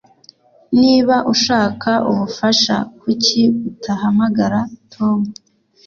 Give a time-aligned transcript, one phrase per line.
[0.79, 4.59] Niba ushaka ubufasha kuki utahamagara
[4.93, 5.19] Tom